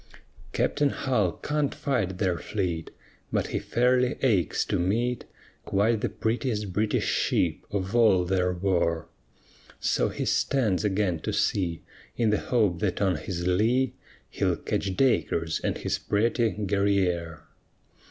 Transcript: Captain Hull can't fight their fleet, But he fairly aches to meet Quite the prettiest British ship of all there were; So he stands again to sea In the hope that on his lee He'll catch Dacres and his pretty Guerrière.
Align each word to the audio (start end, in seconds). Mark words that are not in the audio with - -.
Captain 0.51 0.89
Hull 0.89 1.33
can't 1.33 1.75
fight 1.75 2.17
their 2.17 2.39
fleet, 2.39 2.89
But 3.31 3.49
he 3.49 3.59
fairly 3.59 4.15
aches 4.23 4.65
to 4.65 4.79
meet 4.79 5.25
Quite 5.63 6.01
the 6.01 6.09
prettiest 6.09 6.73
British 6.73 7.05
ship 7.05 7.57
of 7.69 7.95
all 7.95 8.25
there 8.25 8.51
were; 8.51 9.05
So 9.79 10.09
he 10.09 10.25
stands 10.25 10.83
again 10.83 11.19
to 11.19 11.31
sea 11.31 11.83
In 12.17 12.31
the 12.31 12.39
hope 12.39 12.79
that 12.79 12.99
on 12.99 13.15
his 13.15 13.45
lee 13.45 13.93
He'll 14.27 14.55
catch 14.55 14.97
Dacres 14.97 15.59
and 15.59 15.77
his 15.77 15.99
pretty 15.99 16.49
Guerrière. 16.53 17.41